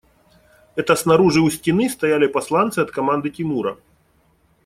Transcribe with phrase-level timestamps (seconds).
[0.73, 3.77] Это снаружи у стены стояли посланцы от команды Тимура.